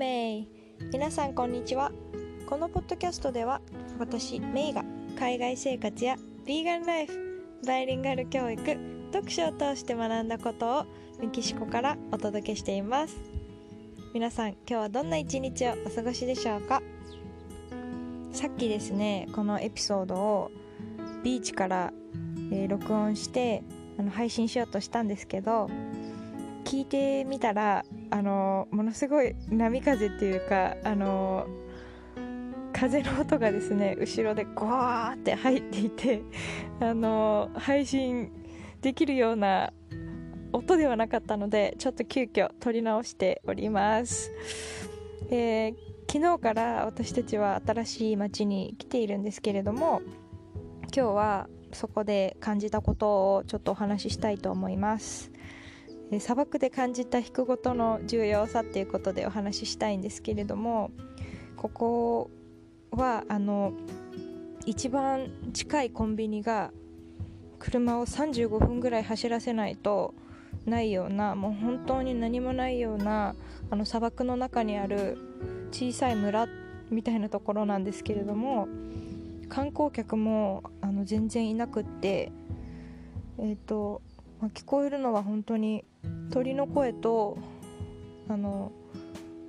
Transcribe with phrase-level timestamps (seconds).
[0.00, 0.48] メイ。
[0.94, 1.92] 皆さんこんにちは。
[2.46, 3.60] このポッドキャストでは
[3.98, 4.82] 私メイが
[5.18, 6.16] 海外生活や
[6.46, 8.64] ビーガンライフバイリンガル教育
[9.12, 10.86] 読書を通して学んだことを
[11.20, 13.18] メキシコからお届けしています。
[14.14, 16.80] 皆さん今日はどんな一日をお過ごしでしょうか？
[18.32, 20.50] さっきですねこのエピソードを
[21.22, 21.92] ビーチから、
[22.50, 23.62] えー、録音して
[23.98, 25.68] あの配信しようとしたんですけど
[26.64, 31.46] 聞いてみたらあのものすごい波風っていうかあの
[32.72, 36.22] 風の音がですね後ろでゴワーって入っていて
[36.80, 38.32] あの配信
[38.80, 39.72] できるような
[40.52, 44.32] 音ではなかったのでちょっと急遽撮り直しております、
[45.30, 45.74] えー、
[46.10, 50.02] 昨日から私たちは新しい町に来ているんですけれども
[50.94, 55.30] 今日はそこで感じたことをちょっとお話ししたいと思います。
[56.18, 60.90] 砂漠で感じた弾くことの重要さっていうことでお話ししたいんですけれども
[61.56, 62.30] ここ
[62.90, 63.72] はあの
[64.66, 66.72] 一番近いコンビニが
[67.58, 70.14] 車を35分ぐらい走らせないと
[70.66, 73.34] ないようなもう本当に何もないような
[73.70, 75.18] あの砂漠の中にある
[75.70, 76.48] 小さい村
[76.90, 78.68] みたいなところなんですけれども
[79.48, 82.32] 観光客もあの全然いなくって
[83.38, 84.02] えっ、ー、と、
[84.40, 85.84] ま、聞こえるのは本当に
[86.30, 87.38] 鳥の声と
[88.28, 88.72] あの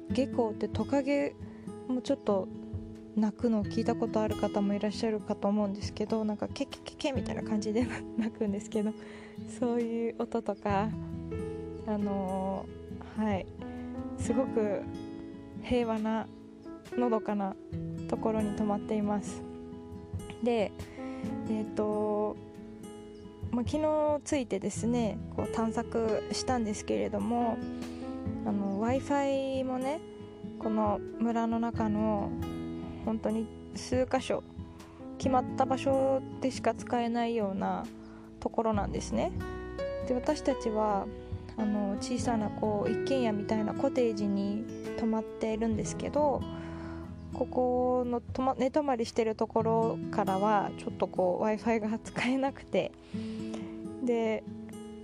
[0.10, 1.36] ゲコってトカゲ
[1.88, 2.48] もちょっと
[3.16, 7.86] 鳴くのを聞いたことある方もいらっしゃるかと思うんですけどなんかケケケケみたいな感じで
[8.18, 8.94] 鳴くんですけど
[9.60, 10.90] そういう音とか
[11.88, 13.46] あのー、はい
[14.18, 14.82] すごく
[15.64, 16.28] 平和な
[16.98, 17.56] のどかな
[18.08, 19.42] ところに泊まっています。
[20.44, 20.72] で
[21.50, 22.36] えっ、ー、と
[23.52, 27.58] まあ、昨日着いてですねこう探索したんですけれども
[28.46, 30.00] w i f i もね
[30.58, 32.32] この村の中の
[33.06, 34.44] 本当に数箇所
[35.18, 37.86] 決まった場所でしか使えないような
[38.40, 39.32] ところなんですね。
[40.08, 41.06] で私たちは
[41.58, 44.66] あの小さなこう一軒家みたいなコテージに
[44.98, 46.42] 泊まっているんですけど
[47.34, 52.92] ここのと、ま、寝泊まりしてるところからはちょっとこう w i f i が使えなくて。
[54.04, 54.44] で、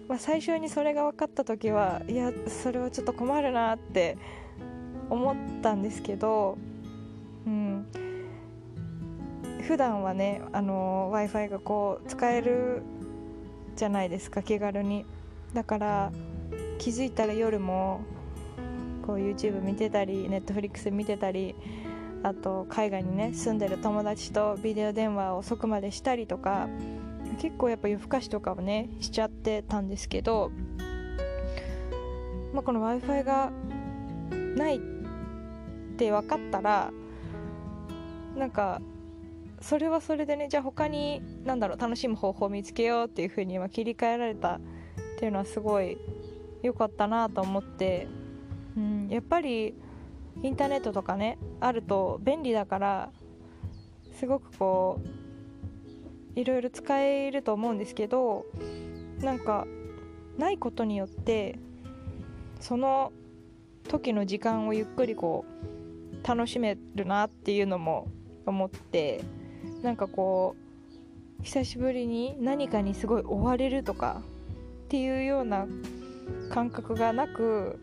[0.07, 4.17] まあ、最初にそれが分かった時はいやそれはちょっと困るなって
[5.09, 6.57] 思ったんですけど
[7.45, 7.85] うん。
[9.61, 12.83] 普段はね w i f i がこう使える
[13.75, 15.05] じゃないですか気軽に。
[15.53, 16.11] だから
[16.77, 18.01] 気づいたら夜も
[19.05, 21.55] こう YouTube 見てたり Netflix 見てたり
[22.27, 26.67] あと海外にね住んでる友達とビデオ電話を遅くまでしたりとか
[27.39, 30.51] 結構やっぱ夜更かしとかをねしちゃってたんですけど、
[32.53, 33.51] まあ、この w i f i が
[34.57, 34.79] ないっ
[35.97, 36.91] て分かったら
[38.35, 38.81] なんか
[39.61, 44.59] それはそれでねじゃあ他に何だろう楽しむ方法を見つけようっていう風に切り替えられたっ
[45.17, 45.97] ていうのはすごい
[46.61, 48.07] 良かったなと思って、
[48.75, 49.73] うん、やっぱり
[50.43, 53.09] インターネットとかねあると便利だから
[54.19, 54.99] すごくこ
[56.35, 58.45] ういろいろ使えると思うんですけど
[59.21, 59.65] なんか
[60.37, 61.57] ないことによって
[62.59, 63.11] その
[63.87, 65.45] 時の時間をゆっくりこ
[66.23, 68.07] う楽しめるなっていうのも
[68.45, 69.23] 思って
[69.81, 70.55] なんかこ
[71.39, 74.21] う久しぶりに何かにすごい追われるとか
[74.85, 75.67] っていうような
[76.49, 77.79] 感覚がなく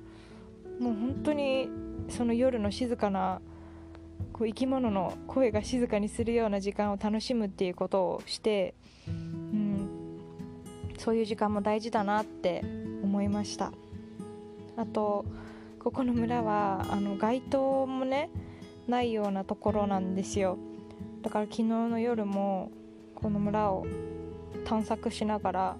[0.80, 1.68] もう本当に
[2.08, 3.40] その夜の静かな
[4.32, 8.74] こう生き物の声が静かにするような時間を楽しむっていうことをして、
[9.08, 9.88] うん、
[10.98, 12.64] そういう時間も大事だなって
[13.02, 13.72] 思いました。
[14.76, 15.24] あと
[15.78, 18.30] ここの村はあの街灯もね
[18.88, 20.58] ないようなところなんですよ。
[21.22, 22.70] だから昨日の夜も
[23.14, 23.86] この村を
[24.64, 25.76] 探索しながら、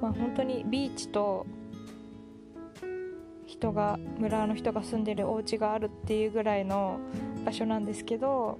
[0.00, 1.46] まあ、本当にビーチと
[3.62, 6.98] 人が村の人が住んでるお家があるっていうぐらいの
[7.44, 8.58] 場所なんですけど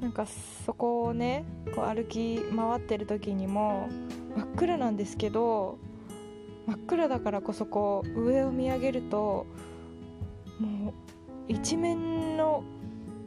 [0.00, 0.24] なんか
[0.64, 1.44] そこをね
[1.74, 3.90] こう歩き回ってる時にも
[4.34, 5.76] 真っ暗なんですけど
[6.66, 9.44] 真っ暗だからこそこう上を見上げると
[10.58, 10.92] もう
[11.48, 12.64] 一面の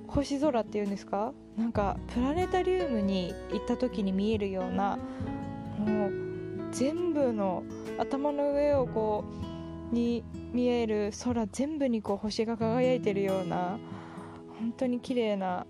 [0.07, 1.33] 星空っていうんですか？
[1.55, 4.97] なんかプラネタリウムに行った時に見えるような
[5.77, 6.11] もう
[6.71, 7.61] 全部の
[7.99, 9.52] 頭の上をこう
[9.93, 13.79] に見える空全部にこう星が輝いてるような
[14.59, 15.65] 本当に綺麗な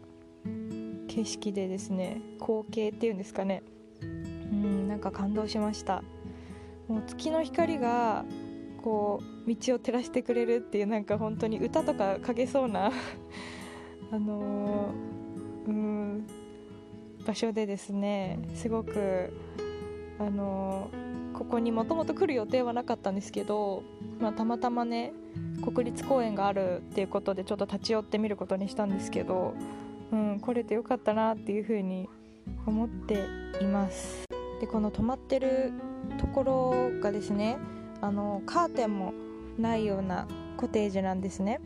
[1.07, 3.63] 景色でですね光景っていうんですかね。
[4.01, 6.03] うんなんか感動しました。
[6.87, 8.25] もう月の光が
[8.81, 12.91] こう道を照らしてくれるっていうなんか本当に歌とか書けそうな
[14.11, 16.27] あのー、うん
[17.25, 19.33] 場所でですねすごく
[20.19, 21.02] あのー、
[21.33, 23.83] ここにもともと来る予定はなかったんですけど、
[24.19, 25.13] まあ、たまたまね
[25.63, 29.53] 国立公園があるっていうことでちょっと立ち寄ってみることにしたんですけど、
[30.11, 32.07] うん、来れてよかったなっていうふうに
[32.65, 33.25] 思って
[33.61, 34.25] います。
[34.59, 35.71] でこの泊まってる
[36.19, 37.57] ところがですね
[38.01, 39.13] あのカーテンも
[39.57, 40.27] ないような
[40.57, 41.59] コテージなんですね。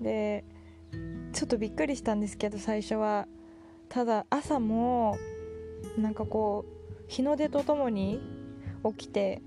[0.00, 0.44] で
[1.32, 3.26] ちょっとびっくりしたんですけど最初は。
[3.88, 5.16] ただ朝も
[5.96, 8.20] なんかこう日の出とともに
[8.84, 9.42] 起きて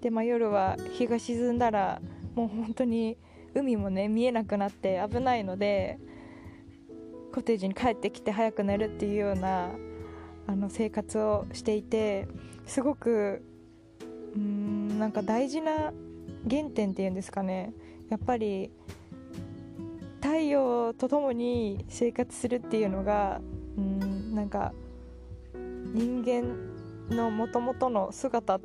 [0.00, 2.00] で、まあ、夜は日が沈んだら
[2.34, 3.16] もう本当に
[3.54, 5.98] 海もね見えなくなって危ないので
[7.32, 9.70] コテージに帰ってきて早く寝るっていうような
[10.46, 12.26] あの生活をしていて
[12.66, 13.42] すごく
[14.34, 15.92] うんなんか大事な
[16.48, 17.72] 原点っていうんですかね。
[18.08, 18.70] やっぱり
[20.20, 23.40] 太陽とともに生活するっていうのが
[23.76, 24.72] うんなんか
[25.54, 26.44] 人間
[27.10, 28.60] のもともとの姿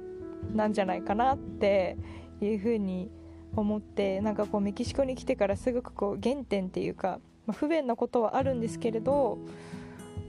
[0.53, 1.97] なんじゃないかなって
[2.41, 3.09] いうふうに
[3.55, 9.37] 思ってなんかこうメキシコに来てからすごくこう原点っていうか、まあ、不便なことはあるんですけれど、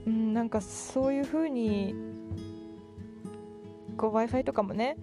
[0.05, 1.95] うん、なんかそういうふうに
[3.97, 4.97] w i f i とかもね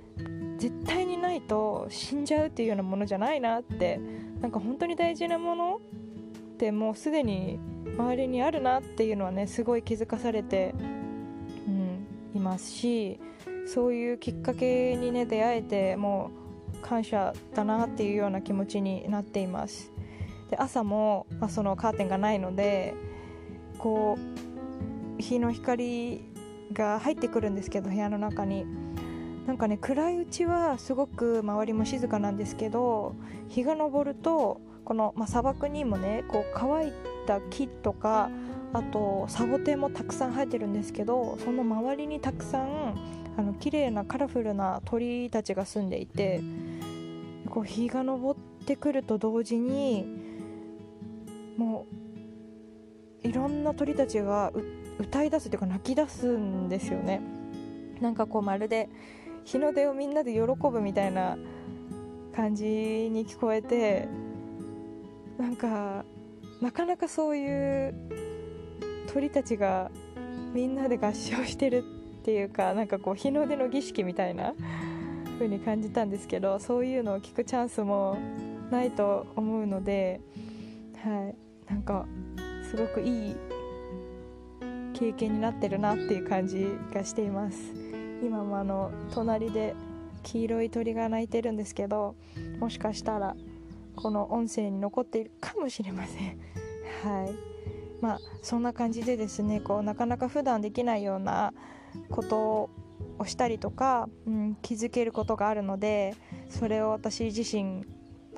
[0.58, 3.98] 絶対にないと死んじゃうっていうようなものじゃないなって
[4.40, 7.58] なんか本当に大事なものってもうすでに
[7.96, 10.74] 周りにあるなっていうのはねすごい気づかされて、
[12.34, 13.20] いますし
[13.66, 16.30] そういうきっかけにね出会えても
[16.74, 19.92] う感謝だなっていうような気持ちになっています。
[20.50, 22.94] で朝も、まあ、そのカーテンがないので
[23.78, 24.18] こ
[25.18, 26.24] う日の光
[26.72, 28.66] が入ってくるんですけど部屋の中に。
[29.46, 33.16] なんかね暗いうちはすごく周りも静かなんですけど
[33.48, 36.92] 日が昇るとこの、まあ、砂漠にもねこう乾い
[37.26, 38.30] た木とか
[38.72, 42.96] あとサボテンもたくさん生えてるんですけどその周りにたくさん
[43.36, 46.40] あの綺麗なカラフルな鳥たちが住んでいて
[47.50, 50.06] こう日が昇ってくると同時に
[51.56, 51.86] も
[53.24, 54.52] ういろんな鳥たちが
[54.98, 57.20] 歌い出すというか泣き出すんですよね。
[58.00, 58.88] なんかこうまるで
[59.44, 61.36] 日の出をみんなで喜ぶみたいな
[62.34, 64.08] 感じに聞こえて
[65.38, 66.04] なんか
[66.60, 67.94] なかなかそういう
[69.12, 69.90] 鳥たちが
[70.52, 71.82] みんなで合唱してるっ
[72.24, 74.54] ていうかなんかこう日の出の儀式みたいな
[75.38, 78.16] 風に感じたんですけどそういうのを聞くチャンスも
[78.70, 80.20] ないと思うので
[81.04, 81.34] はい。
[81.72, 82.06] なんか
[82.70, 83.36] すごくいい
[84.92, 87.58] 経験になってるなっていう感じがしています。
[88.22, 89.74] 今もあの隣で
[90.22, 92.14] 黄色い鳥が鳴いてるんですけど
[92.60, 93.34] もしかしたら
[93.96, 96.38] この音声に残っているかもしれません。
[97.02, 97.34] はい。
[98.02, 101.54] まあそんな感じでですねこうなかなか普段できないような
[102.10, 102.70] こと
[103.18, 106.14] をしたりとか、うん、気づけることがあるので
[106.50, 107.86] それを私自身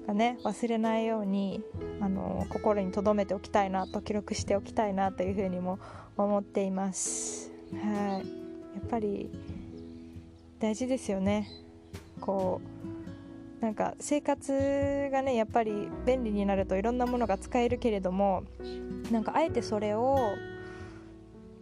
[0.06, 1.62] がね忘れないように
[2.00, 5.78] あの心に留めておきたいなと記録しておきたいなというふうにも
[6.16, 7.50] 思っています。
[7.72, 8.26] はい。
[8.76, 9.30] やっぱり
[10.60, 11.48] 大事ですよね。
[12.20, 12.93] こう
[13.64, 18.44] なんか生活がねやっぱり便利になるといろんなものが使えるけれども
[19.10, 20.18] なんかあえてそれを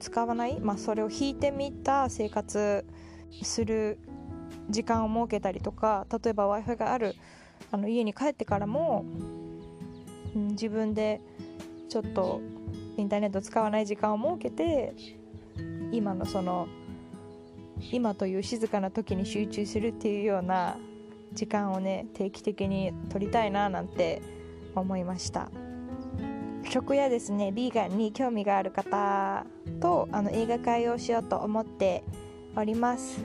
[0.01, 2.85] 使わない、まあ、それを引いてみた生活
[3.43, 4.01] する
[4.69, 7.15] 時間を設けたりとか例えば w i f i がある
[7.71, 9.05] あの家に帰ってからも、
[10.35, 11.21] うん、自分で
[11.89, 12.41] ちょっと
[12.97, 14.93] インターネット使わない時間を設けて
[15.93, 16.67] 今のその
[17.93, 20.77] 今という静かな時に集中するっていうような
[21.35, 24.23] 時間をね定期的に取りたいななんて
[24.75, 25.51] 思いました。
[26.71, 29.45] 食やですねビーガンに興味がある方
[29.81, 32.03] とあの映画会をしようと思って
[32.57, 33.25] おります。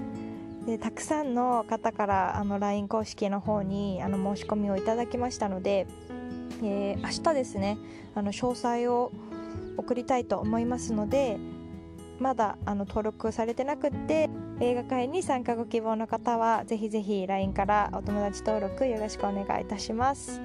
[0.65, 5.87] でたくさんの方からあの LINE 公式の方にあの申し込みをいただきましたので、
[6.61, 7.77] えー、明日ですね
[8.15, 9.13] あの詳細を
[9.77, 11.37] 送りたいと思いますので
[12.19, 20.41] まだあの登録されてなくって映画会に参加ご希望の方はぜひぜひ LINE からお友達登録よろしくお願いいたします、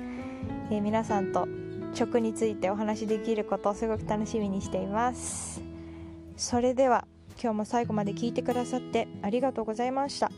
[0.70, 1.48] えー、皆さんと
[1.94, 5.62] 食についてお話しできることをすごく楽しみにしています。
[6.36, 7.06] それでは
[7.40, 10.30] 今日も最後まで聞いてくださってありがとうございました。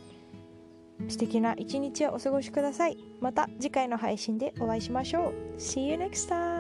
[1.09, 2.99] 素敵な一日をお過ごしください。
[3.21, 5.59] また次回の配信でお会いしましょう。
[5.59, 6.54] See you next time!